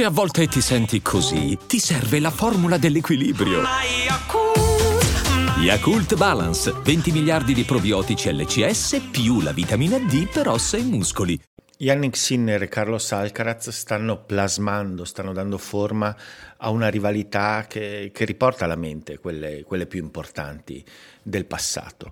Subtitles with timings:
[0.00, 3.60] Se a volte ti senti così, ti serve la formula dell'equilibrio.
[5.58, 11.38] Yakult Balance, 20 miliardi di probiotici LCS più la vitamina D per ossa e muscoli.
[11.76, 16.16] Yannick Sinner e Carlos Alcaraz stanno plasmando, stanno dando forma
[16.56, 20.82] a una rivalità che, che riporta alla mente quelle, quelle, più importanti
[21.22, 22.10] del passato.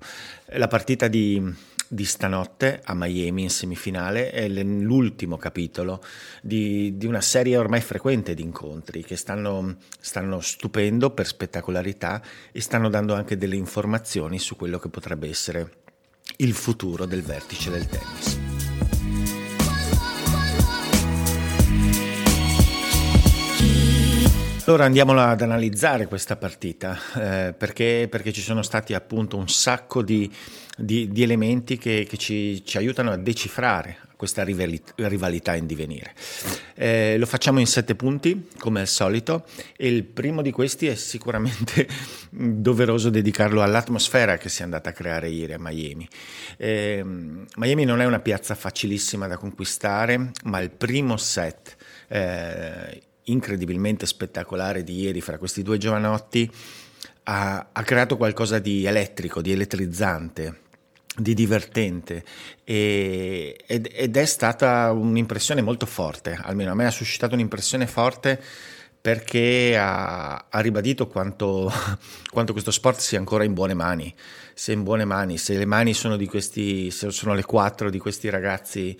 [0.57, 1.43] La partita di,
[1.89, 6.03] di stanotte a Miami in semifinale è l'ultimo capitolo
[6.43, 12.61] di, di una serie ormai frequente di incontri che stanno, stanno stupendo per spettacolarità e
[12.61, 15.73] stanno dando anche delle informazioni su quello che potrebbe essere
[16.37, 18.48] il futuro del vertice del tennis.
[24.69, 30.03] Allora andiamo ad analizzare questa partita eh, perché, perché, ci sono stati appunto un sacco
[30.03, 30.31] di,
[30.77, 36.13] di, di elementi che, che ci, ci, aiutano a decifrare questa rivalità in divenire.
[36.75, 40.97] Eh, lo facciamo in sette punti come al solito e il primo di questi è
[40.97, 41.89] sicuramente
[42.29, 46.07] doveroso dedicarlo all'atmosfera che si è andata a creare ieri a Miami.
[46.59, 51.75] Eh, Miami non è una piazza facilissima da conquistare ma il primo set
[52.09, 53.01] eh,
[53.31, 56.51] incredibilmente spettacolare di ieri fra questi due giovanotti
[57.25, 60.61] ha, ha creato qualcosa di elettrico, di elettrizzante,
[61.17, 62.25] di divertente
[62.65, 68.41] e, ed, ed, è stata un'impressione molto forte, almeno a me ha suscitato un'impressione forte
[69.01, 71.71] perché ha, ha ribadito quanto,
[72.31, 74.13] quanto, questo sport sia ancora in buone mani,
[74.55, 77.99] se in buone mani, se le mani sono di questi, se sono le quattro di
[77.99, 78.97] questi ragazzi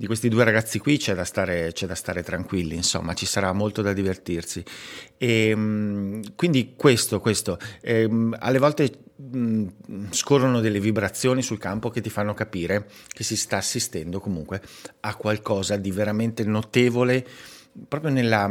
[0.00, 3.52] di questi due ragazzi qui c'è da stare, c'è da stare tranquilli, insomma, ci sarà
[3.52, 4.64] molto da divertirsi.
[5.18, 7.58] E, ehm, quindi questo, questo.
[7.82, 9.66] E, ehm, alle volte mh,
[10.08, 14.62] scorrono delle vibrazioni sul campo che ti fanno capire che si sta assistendo comunque
[15.00, 17.22] a qualcosa di veramente notevole
[17.86, 18.48] proprio nella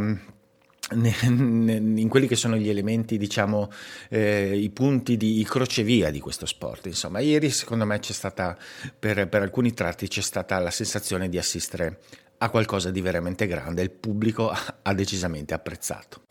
[0.92, 3.72] in quelli che sono gli elementi, diciamo,
[4.10, 6.88] eh, i punti di i crocevia di questo sport.
[6.88, 8.58] Insomma, ieri secondo me c'è stata,
[8.98, 12.00] per, per alcuni tratti, c'è stata la sensazione di assistere
[12.38, 13.82] a qualcosa di veramente grande.
[13.82, 14.50] Il pubblico
[14.82, 16.22] ha decisamente apprezzato.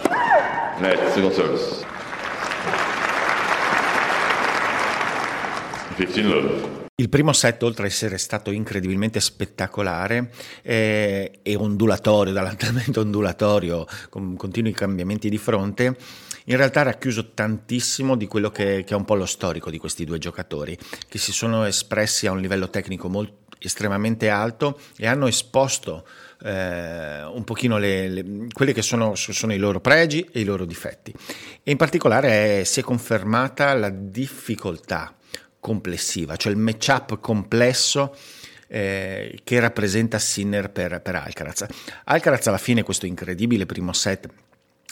[0.78, 1.86] Net, single service.
[5.96, 6.77] 15 love.
[7.00, 10.32] Il primo set, oltre ad essere stato incredibilmente spettacolare
[10.62, 15.96] eh, e ondulatorio, dall'andamento ondulatorio, con continui cambiamenti di fronte,
[16.46, 19.78] in realtà ha racchiuso tantissimo di quello che, che, è un po' lo storico di
[19.78, 20.76] questi due giocatori,
[21.08, 26.04] che si sono espressi a un livello tecnico molto, estremamente alto e hanno esposto
[26.42, 30.64] eh, un pochino le, le, quelli che sono, sono, i loro pregi e i loro
[30.64, 31.14] difetti.
[31.62, 35.12] E in particolare è, si è confermata la difficoltà
[35.60, 38.14] complessiva, cioè il matchup complesso
[38.68, 41.66] eh, che rappresenta Sinner per, per Alcaraz.
[42.04, 44.28] Alcaraz alla fine questo incredibile primo set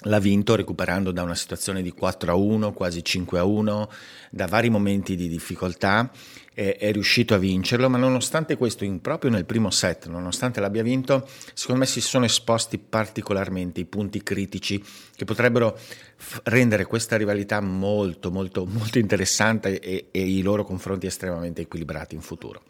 [0.01, 3.91] l'ha vinto recuperando da una situazione di 4 a 1, quasi 5 a 1,
[4.31, 6.11] da vari momenti di difficoltà,
[6.57, 10.83] è, è riuscito a vincerlo, ma nonostante questo, in, proprio nel primo set, nonostante l'abbia
[10.83, 14.83] vinto, secondo me si sono esposti particolarmente i punti critici
[15.15, 15.79] che potrebbero
[16.17, 22.15] f- rendere questa rivalità molto, molto, molto interessante e, e i loro confronti estremamente equilibrati
[22.15, 22.63] in futuro.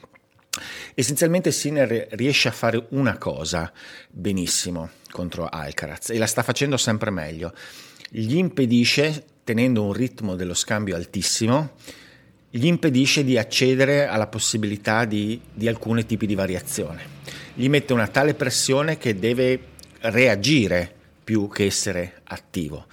[0.95, 3.73] Essenzialmente Sinner riesce a fare una cosa
[4.11, 7.53] benissimo contro Alcaraz e la sta facendo sempre meglio.
[8.09, 11.75] Gli impedisce, tenendo un ritmo dello scambio altissimo,
[12.57, 17.15] gli impedisce di accedere alla possibilità di, di alcuni tipi di variazione.
[17.53, 19.61] Gli mette una tale pressione che deve
[20.01, 20.91] reagire
[21.23, 22.87] più che essere attivo.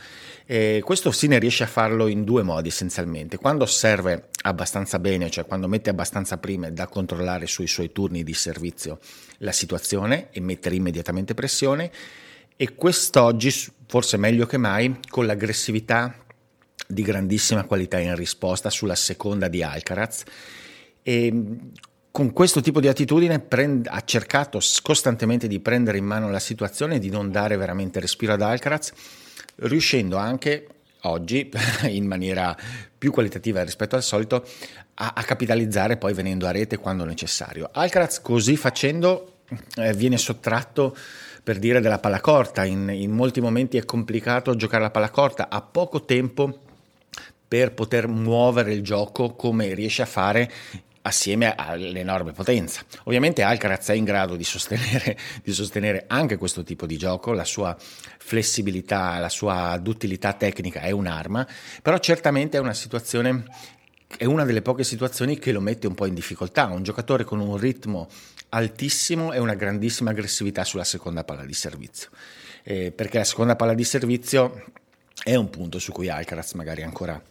[0.45, 3.37] E questo Sine riesce a farlo in due modi essenzialmente.
[3.37, 8.33] Quando serve abbastanza bene, cioè quando mette abbastanza prime da controllare sui suoi turni di
[8.33, 8.99] servizio
[9.37, 11.89] la situazione e mettere immediatamente pressione,
[12.55, 13.51] e quest'oggi,
[13.87, 16.22] forse meglio che mai, con l'aggressività
[16.93, 20.23] di grandissima qualità in risposta sulla seconda di Alcaraz.
[21.01, 21.33] E
[22.11, 26.95] con questo tipo di attitudine prend- ha cercato costantemente di prendere in mano la situazione
[26.95, 28.91] e di non dare veramente respiro ad Alcaraz
[29.55, 30.67] riuscendo anche
[31.01, 31.49] oggi
[31.89, 32.55] in maniera
[32.97, 34.45] più qualitativa rispetto al solito
[34.95, 37.69] a, a capitalizzare poi venendo a rete quando necessario.
[37.73, 39.39] Alcaraz così facendo
[39.77, 40.95] eh, viene sottratto
[41.43, 45.49] per dire della palla corta, in, in molti momenti è complicato giocare la palla corta,
[45.49, 46.59] ha poco tempo
[47.53, 50.51] per poter muovere il gioco come riesce a fare
[51.03, 52.81] assieme all'enorme potenza.
[53.03, 57.43] Ovviamente Alcaraz è in grado di sostenere, di sostenere, anche questo tipo di gioco, la
[57.43, 61.47] sua flessibilità, la sua duttilità tecnica è un'arma,
[61.83, 63.45] però certamente è una situazione
[64.17, 67.39] è una delle poche situazioni che lo mette un po' in difficoltà, un giocatore con
[67.39, 68.09] un ritmo
[68.49, 72.09] altissimo e una grandissima aggressività sulla seconda palla di servizio.
[72.63, 74.63] eh, perché la seconda palla di servizio
[75.23, 77.21] è un punto su cui Alcaraz magari ancora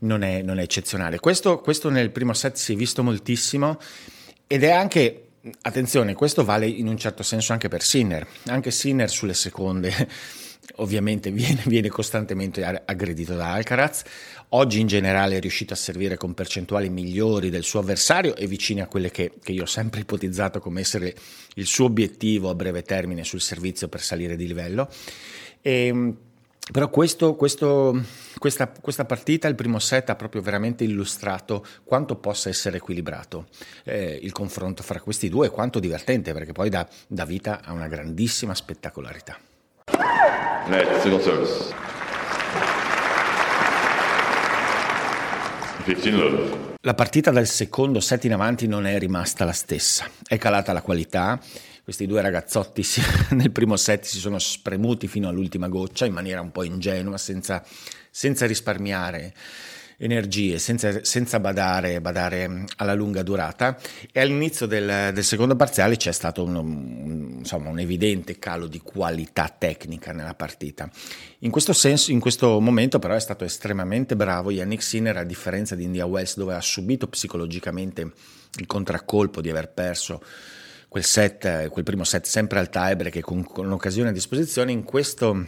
[0.00, 1.18] non è, non è eccezionale.
[1.18, 3.78] Questo, questo nel primo set si è visto moltissimo
[4.46, 5.24] ed è anche
[5.62, 8.26] Attenzione, questo vale in un certo senso anche per Sinner.
[8.48, 9.90] Anche Sinner sulle seconde
[10.76, 14.02] ovviamente viene, viene, costantemente aggredito da Alcaraz.
[14.50, 18.82] Oggi in generale è riuscito a servire con percentuali migliori del suo avversario e vicine
[18.82, 21.14] a quelle che, che io ho sempre ipotizzato come essere
[21.54, 24.90] il suo obiettivo a breve termine sul servizio per salire di livello.
[25.62, 26.16] E, ehm,
[26.70, 28.00] però questo, questo,
[28.38, 33.46] questa, questa, partita, il primo set, ha proprio veramente illustrato quanto possa essere equilibrato
[33.84, 37.72] eh, il confronto fra questi due e quanto divertente, perché poi dà, dà vita a
[37.72, 39.38] una grandissima spettacolarità.
[40.66, 41.74] Net, single service.
[45.84, 46.68] 15 love.
[46.82, 50.82] La partita dal secondo set in avanti non è rimasta la stessa, è calata la
[50.82, 51.38] qualità
[51.90, 53.02] questi due ragazzotti si,
[53.34, 57.64] nel primo set si sono spremuti fino all'ultima goccia in maniera un po' ingenua, senza,
[58.12, 59.34] senza risparmiare
[59.96, 63.76] energie, senza, senza badare, badare, alla lunga durata
[64.12, 68.78] e all'inizio del, del secondo parziale c'è stato un, un, insomma, un, evidente calo di
[68.78, 70.88] qualità tecnica nella partita.
[71.40, 75.74] In questo, senso, in questo momento però è stato estremamente bravo Yannick Sinner a differenza
[75.74, 78.12] di India Wells dove ha subito psicologicamente
[78.58, 80.22] il contraccolpo di aver perso
[80.90, 85.46] quel set, quel primo set sempre al tiebreak con, con un'occasione a disposizione, in, questo,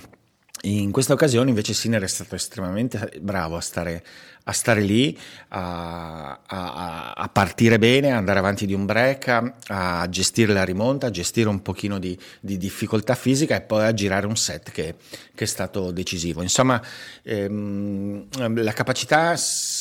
[0.62, 4.04] in questa occasione invece Sinner è stato estremamente bravo a stare,
[4.44, 5.18] a stare lì,
[5.48, 9.54] a, a, a, partire bene, a andare avanti di un break, a,
[10.02, 13.92] a gestire la rimonta, a gestire un pochino di, di, difficoltà fisica e poi a
[13.92, 14.94] girare un set che,
[15.34, 16.42] che è stato decisivo.
[16.42, 16.80] Insomma,
[17.24, 18.28] ehm,
[18.62, 19.34] la capacità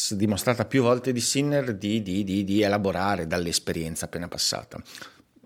[0.09, 4.81] dimostrata più volte di Sinner di, di, di elaborare dall'esperienza appena passata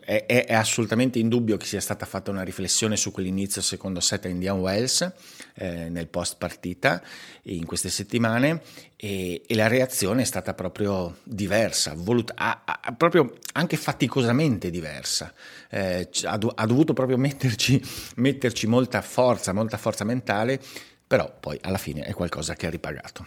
[0.06, 4.30] è, è, assolutamente indubbio che sia stata fatta una riflessione su quell'inizio secondo set a
[4.30, 5.12] Indian Wells
[5.56, 7.02] eh, nel post partita
[7.44, 8.62] in queste settimane
[8.96, 15.34] e, e, la reazione è stata proprio diversa, voluta, ha, ha, proprio anche faticosamente diversa.
[15.70, 17.82] Eh, ha, ha, dovuto proprio metterci,
[18.18, 20.62] metterci molta forza, molta forza mentale,
[21.06, 23.26] però poi alla fine è qualcosa che ha ripagato.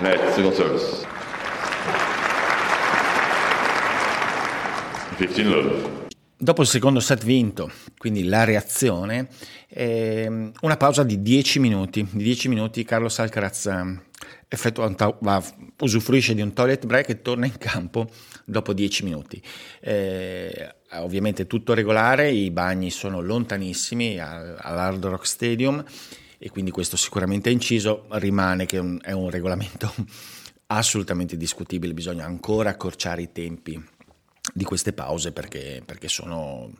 [0.00, 1.24] Net, single service.
[1.84, 2.14] 15 love.
[6.36, 9.28] Dopo il secondo set vinto, quindi la reazione,
[9.68, 12.06] eh, una pausa di 10 minuti.
[12.10, 14.02] Di 10 minuti Carlos Alcaraz ehm,
[14.76, 15.16] un ta-
[15.80, 18.08] usufruisce di un toilet break e torna in campo
[18.44, 19.40] dopo 10 minuti.
[19.80, 25.82] Eh, ovviamente tutto regolare, i bagni sono lontanissimi all'Hard Rock Stadium
[26.38, 29.94] e quindi questo sicuramente è inciso, rimane che un, è un regolamento
[30.66, 33.92] assolutamente discutibile, bisogna ancora accorciare i tempi
[34.54, 36.70] di queste pause perché, perché sono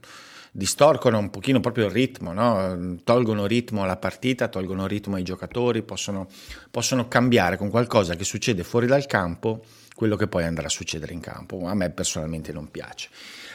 [0.57, 3.01] distorcono un pochino proprio il ritmo, no?
[3.03, 6.29] tolgono ritmo alla partita, tolgono ritmo ai giocatori, possono,
[6.71, 9.65] possono, cambiare con qualcosa che succede fuori dal campo
[9.97, 11.67] quello che poi andrà a succedere in campo.
[11.67, 13.09] A me personalmente non piace.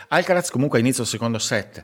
[0.10, 1.82] Alcaraz comunque a inizio secondo set,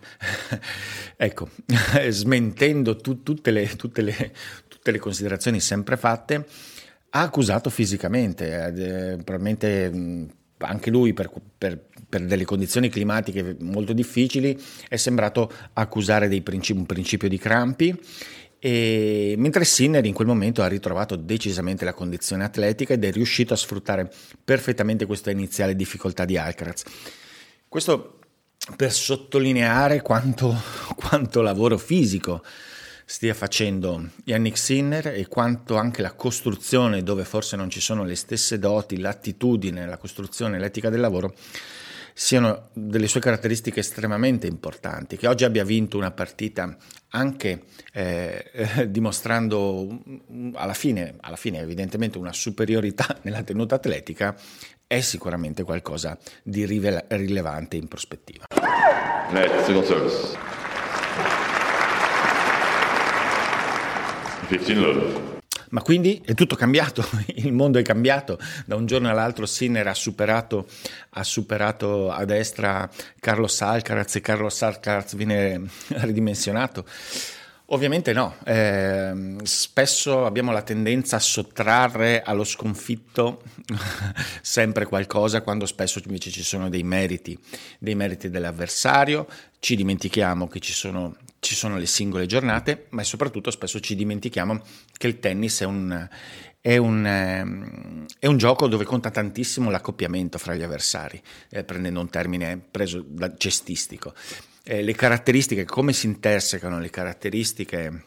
[1.16, 1.50] ecco,
[2.10, 4.34] smentendo tu, tutte, le, tutte, le,
[4.68, 6.46] tutte, le, considerazioni sempre fatte,
[7.12, 14.58] ha accusato fisicamente, eh, probabilmente anche lui per, per, per, delle condizioni climatiche molto difficili
[14.88, 17.98] è sembrato accusare principi, un principio di crampi
[18.60, 23.54] e, mentre Sinner in quel momento ha ritrovato decisamente la condizione atletica ed è riuscito
[23.54, 24.12] a sfruttare
[24.44, 26.84] perfettamente questa iniziale difficoltà di Alcaraz.
[27.68, 28.20] Questo
[28.76, 30.56] per sottolineare quanto,
[30.96, 32.42] quanto lavoro fisico
[33.06, 38.16] stia facendo Yannick Sinner e quanto anche la costruzione, dove forse non ci sono le
[38.16, 41.36] stesse doti, l'attitudine, la costruzione, l'etica del lavoro,
[42.18, 45.18] siano delle sue caratteristiche estremamente importanti.
[45.18, 46.76] Che oggi abbia vinto una partita
[47.10, 50.02] anche eh, dimostrando
[50.54, 54.36] alla fine, alla fine evidentemente una superiorità nella tenuta atletica,
[54.88, 58.46] è sicuramente qualcosa di rilevante in prospettiva.
[59.32, 60.56] Net, single service.
[64.46, 65.34] 15 love.
[65.70, 67.04] Ma quindi è tutto cambiato,
[67.36, 70.68] il mondo è cambiato, da un giorno all'altro Sinner ha superato,
[71.12, 76.86] ha superato a destra Carlos Alcaraz e Carlos Alcaraz viene ridimensionato.
[77.70, 83.42] Ovviamente no, eh, spesso abbiamo la tendenza a sottrarre allo sconfitto
[84.44, 87.36] sempre qualcosa quando spesso invece ci sono dei meriti,
[87.80, 93.50] dei meriti dell'avversario, ci dimentichiamo che ci sono, ci sono le singole giornate, ma soprattutto
[93.50, 94.62] spesso ci dimentichiamo
[94.96, 96.08] che il tennis è un,
[96.62, 101.20] è un, ehm, è un, gioco dove conta tantissimo l'accoppiamento fra gli avversari,
[101.50, 104.14] eh, prendendo un termine preso da cestistico.
[104.66, 108.04] Eh, le caratteristiche, come si intersecano le caratteristiche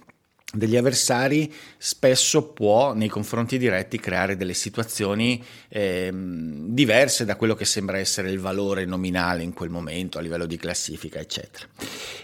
[0.50, 7.66] degli avversari spesso può nei confronti diretti creare delle situazioni eh, diverse da quello che
[7.66, 11.66] sembra essere il valore nominale in quel momento a livello di classifica eccetera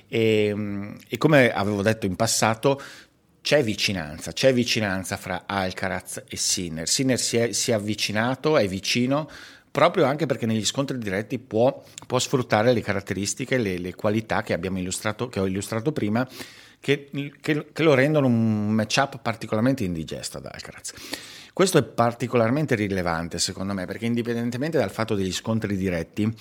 [0.09, 2.81] e, e come avevo detto in passato
[3.45, 6.89] c'è vicinanza, c'è vicinanza fra Alcaraz e Sinner.
[6.89, 9.29] Sinner si è, si è avvicinato, è vicino,
[9.75, 14.57] proprio anche perché negli scontri diretti può, può sfruttare le caratteristiche, le, le qualità che,
[14.63, 16.25] illustrato, che ho illustrato prima,
[16.79, 20.93] che, che, che, lo rendono un matchup particolarmente indigesto ad Alcaraz.
[21.53, 26.33] Questo è particolarmente rilevante secondo me, perché indipendentemente dal fatto degli scontri diretti,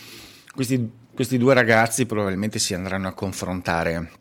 [0.54, 4.12] questi, questi due ragazzi probabilmente si andranno a confrontare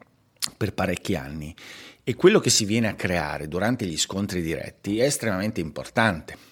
[0.57, 1.55] per parecchi anni
[2.03, 6.52] e quello che si viene a creare durante gli scontri diretti è estremamente importante.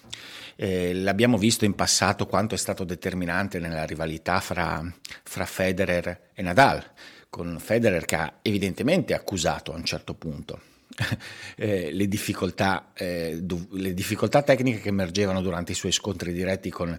[0.63, 4.79] Eh, l'abbiamo visto in passato quanto è stato determinante nella rivalità fra,
[5.23, 6.85] fra Federer e Nadal,
[7.31, 10.61] con Federer che ha evidentemente accusato a un certo punto
[11.57, 16.95] eh, le, difficoltà, eh, le, difficoltà, tecniche che emergevano durante i suoi scontri diretti con,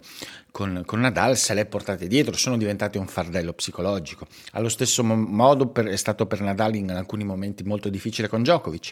[0.51, 4.27] con, con, Nadal se le è portate dietro, sono diventate un fardello psicologico.
[4.51, 8.91] Allo stesso modo per, è stato per Nadal in alcuni momenti molto difficile con Djokovic.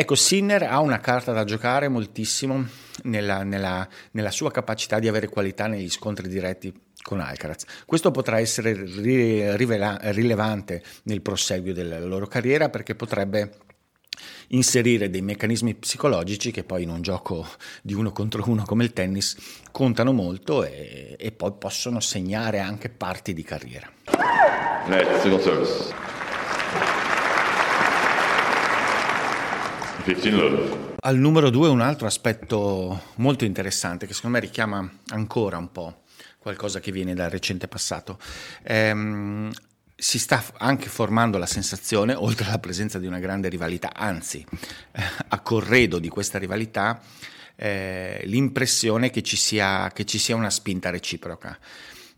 [0.00, 2.64] Ecco, Sinner ha una carta da giocare moltissimo
[3.02, 7.64] nella, nella, nella sua capacità di avere qualità negli scontri diretti con Alcaraz.
[7.84, 13.56] Questo potrà essere rivela- rilevante nel proseguio della loro carriera perché potrebbe
[14.50, 17.44] inserire dei meccanismi psicologici che poi in un gioco
[17.82, 19.36] di uno contro uno come il tennis
[19.72, 23.90] contano molto e, e poi possono segnare anche parti di carriera.
[24.86, 26.08] Net, single service.
[26.78, 27.18] 15 love.
[31.00, 36.02] Al numero due un altro aspetto molto interessante che secondo me richiama ancora un po'
[36.38, 38.18] qualcosa che viene dal recente passato.
[38.62, 39.50] Ehm,
[39.94, 44.44] si sta anche formando la sensazione, oltre alla presenza di una grande rivalità, anzi,
[44.92, 47.00] eh, a corredo di questa rivalità,
[47.56, 51.58] eh, l'impressione che ci, sia, che ci sia una spinta reciproca.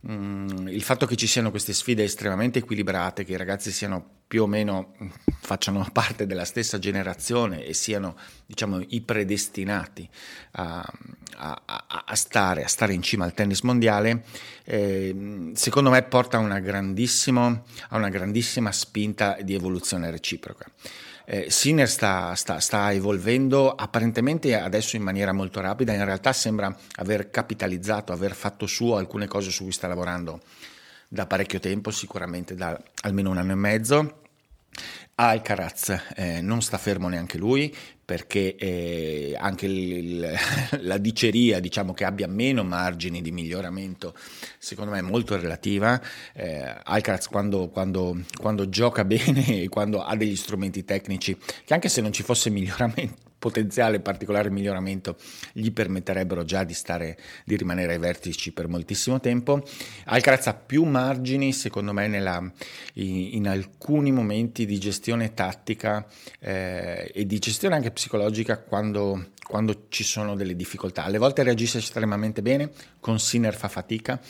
[0.09, 4.45] Mm, il fatto che ci siano queste sfide estremamente equilibrate, che i ragazzi siano più
[4.45, 4.95] o meno
[5.41, 8.17] facciano parte della stessa generazione e siano
[8.47, 10.09] diciamo, i predestinati
[10.53, 10.91] a,
[11.37, 11.63] a,
[12.07, 14.25] a, stare, a, stare, in cima al tennis mondiale,
[14.65, 20.71] eh, secondo me porta una, a una grandissima spinta di evoluzione reciproca.
[21.33, 26.77] Eh, Sinner sta, sta, sta, evolvendo apparentemente adesso in maniera molto rapida, in realtà sembra
[26.97, 30.41] aver capitalizzato, aver fatto suo alcune cose su cui sta lavorando
[31.07, 34.23] da parecchio tempo, sicuramente da almeno un anno e mezzo.
[35.21, 40.39] Alcaraz eh, non sta fermo neanche lui perché eh, anche il, il,
[40.81, 44.15] la diceria diciamo che abbia meno margini di miglioramento
[44.59, 46.01] secondo me è molto relativa.
[46.33, 51.37] Eh, Alcaraz quando, quando, quando gioca bene e quando ha degli strumenti tecnici
[51.67, 55.17] che anche se non ci fosse miglioramento potenziale particolare miglioramento
[55.53, 59.67] gli permetterebbero già di, stare, di rimanere ai vertici per moltissimo tempo.
[60.05, 62.41] Alcaraz ha più margini, secondo me, nella,
[62.95, 66.07] in, alcuni momenti di gestione tattica
[66.39, 71.05] eh, e di gestione anche psicologica quando, quando ci sono delle difficoltà.
[71.05, 72.71] Alle volte reagisce estremamente bene,
[73.01, 74.21] con Sinner fa fatica.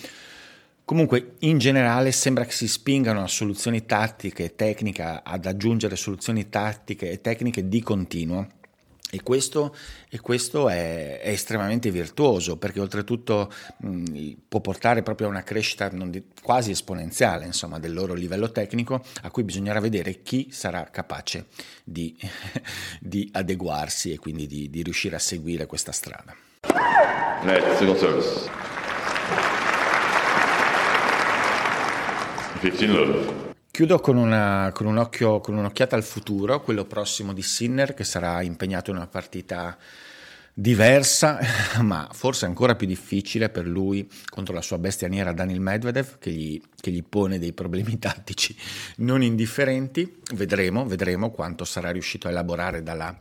[0.84, 6.48] Comunque, in generale, sembra che si spingano a soluzioni tattiche e tecniche, ad aggiungere soluzioni
[6.48, 8.58] tattiche e tecniche di continuo
[9.10, 9.74] e questo,
[10.08, 15.88] e questo è, è, estremamente virtuoso perché oltretutto mh, può portare proprio a una crescita
[15.88, 21.46] di, quasi esponenziale insomma, del loro livello tecnico a cui bisognerà vedere chi sarà capace
[21.84, 22.16] di,
[23.00, 26.34] di adeguarsi e quindi di, di, riuscire a seguire questa strada.
[27.42, 28.48] Net, single service.
[32.60, 33.49] 15 love.
[33.80, 38.04] Chiudo con, una, con, un occhio, con un'occhiata al futuro, quello prossimo di Sinner, che
[38.04, 39.78] sarà impegnato in una partita
[40.52, 41.38] diversa,
[41.80, 46.30] ma forse ancora più difficile per lui contro la sua bestia nera Daniel Medvedev, che
[46.30, 48.54] gli, che gli pone dei problemi tattici
[48.96, 50.20] non indifferenti.
[50.34, 53.16] Vedremo, vedremo quanto sarà riuscito a elaborare dalla,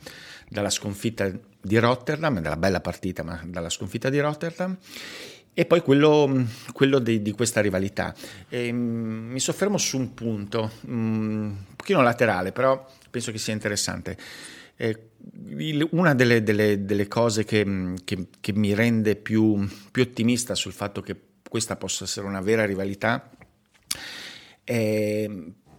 [0.49, 4.77] dalla sconfitta di Rotterdam, dalla bella partita, ma dalla sconfitta di Rotterdam.
[5.53, 8.15] E poi quello, quello di, di, questa rivalità.
[8.47, 8.77] E, um,
[9.31, 14.17] mi soffermo su un punto, um, un pochino laterale, però penso che sia interessante.
[14.77, 15.09] Eh,
[15.57, 20.71] il, una delle, delle, delle cose che, che, che, mi rende più, più ottimista sul
[20.71, 21.15] fatto che
[21.49, 23.29] questa possa essere una vera rivalità
[24.63, 25.27] è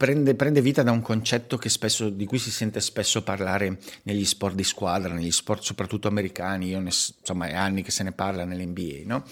[0.00, 4.54] prende, prende, vita da un concetto spesso, di cui si sente spesso parlare negli sport
[4.54, 8.46] di squadra, negli sport soprattutto americani, io ne, insomma è anni che se ne parla
[8.46, 9.02] nell'NBA.
[9.04, 9.24] No?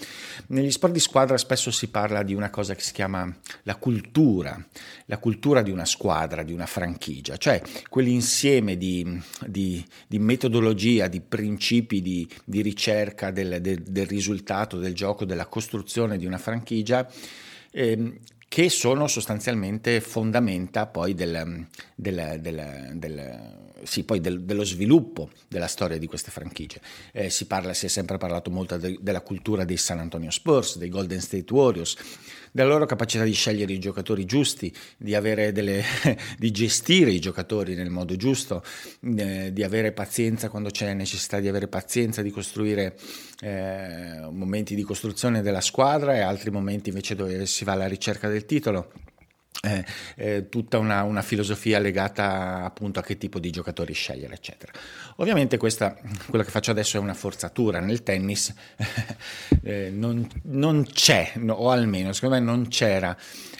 [0.49, 4.63] Negli sport di squadra spesso si parla di una cosa che si chiama la cultura,
[5.05, 7.59] la cultura di una squadra, di una franchigia, cioè
[7.89, 14.93] quell'insieme di, di, di metodologia, di principi di, di ricerca del, del, del risultato del
[14.93, 17.09] gioco, della costruzione di una franchigia.
[17.71, 25.99] Eh, che sono sostanzialmente fondamenta poi, del, del, del, sì, poi dello sviluppo della storia
[25.99, 26.81] di queste franchigie.
[27.13, 30.77] Eh, si, parla, si, è sempre parlato molto de, della cultura dei San Antonio Spurs,
[30.77, 31.95] dei Golden State Warriors,
[32.51, 35.83] della loro capacità di scegliere i giocatori giusti, di, delle,
[36.37, 38.63] di gestire i giocatori nel modo giusto,
[39.17, 42.97] eh, di avere pazienza quando c'è necessità di avere pazienza, di costruire
[43.41, 48.27] eh, momenti di costruzione della squadra e altri momenti invece dove si va alla ricerca
[48.27, 48.91] del titolo.
[49.61, 49.83] Eh,
[50.15, 54.71] eh, tutta una, una, filosofia legata appunto a che tipo di giocatori scegliere, eccetera.
[55.17, 55.97] Ovviamente questa,
[56.29, 58.53] quello che faccio adesso è una forzatura nel tennis,
[59.63, 63.13] eh, non, non, c'è, no, o almeno secondo me non c'era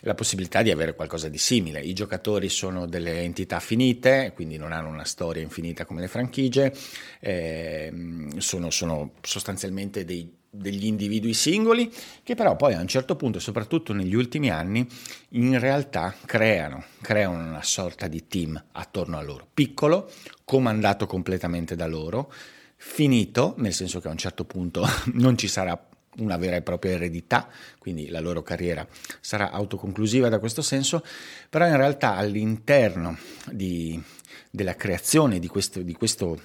[0.03, 1.82] la possibilità di avere qualcosa di simile.
[1.82, 6.74] I giocatori sono delle entità finite, quindi non hanno una storia infinita come le franchigie,
[7.20, 11.91] ehm, sono, sono sostanzialmente dei degli individui singoli
[12.24, 14.88] che però poi a un certo punto, soprattutto negli ultimi anni,
[15.29, 20.10] in realtà creano, creano una sorta di team attorno a loro, piccolo,
[20.44, 22.32] comandato completamente da loro,
[22.75, 25.88] finito, nel senso che a un certo punto non ci sarà
[26.18, 28.86] una vera e propria eredità, quindi la loro carriera
[29.22, 31.03] sarà autoconclusiva da questo senso,
[31.50, 33.18] però in realtà all'interno
[33.51, 34.01] di,
[34.50, 36.41] della creazione di questo, di, questo,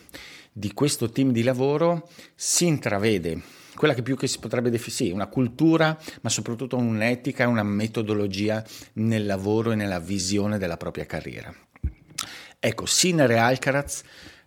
[0.52, 5.10] di questo team di lavoro si intravede quella che più che si potrebbe definire sì,
[5.10, 8.64] una cultura, ma soprattutto un'etica, una metodologia
[8.94, 11.54] nel lavoro e nella visione della propria carriera.
[12.58, 14.02] Ecco, Sinner e Alcaraz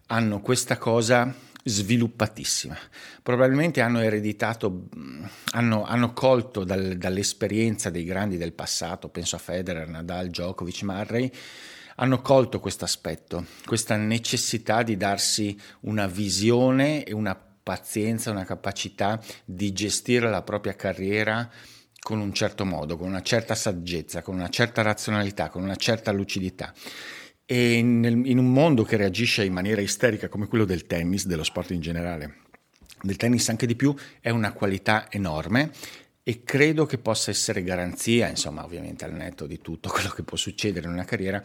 [0.08, 2.78] hanno questa cosa sviluppatissima.
[3.22, 4.88] Probabilmente hanno ereditato,
[5.52, 11.32] hanno, hanno colto dal, dall'esperienza dei grandi del passato, penso a Federer, Nadal, Djokovic, Murray,
[12.00, 17.36] hanno colto questo aspetto, questa necessità di darsi una visione e una
[17.68, 21.52] pazienza, una capacità di gestire la propria carriera
[22.00, 26.14] con un certo modo, con una certa saggezza, con una certa razionalità, con una certa
[26.14, 26.74] lucidità.
[27.46, 31.44] E nel, in un mondo che reagisce in maniera isterica come quello del tennis, dello
[31.44, 32.36] sport in generale,
[33.02, 35.72] del tennis anche di più, è una qualità enorme
[36.24, 40.38] e credo che possa essere garanzia, insomma ovviamente al netto di tutto quello che può
[40.38, 41.44] succedere in una carriera,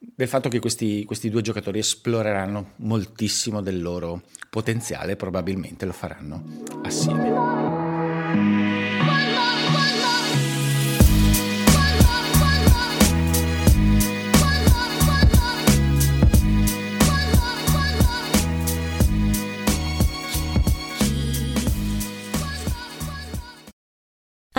[0.00, 6.42] del fatto che questi, questi due giocatori esploreranno moltissimo del loro potenziale, probabilmente lo faranno
[6.82, 7.59] assieme.